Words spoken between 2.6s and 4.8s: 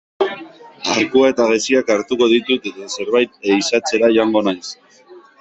eta zerbait ehizatzera joango naiz.